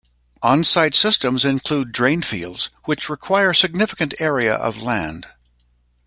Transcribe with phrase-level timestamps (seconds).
[0.41, 5.27] On-site systems include drain fields, which require significant area of land.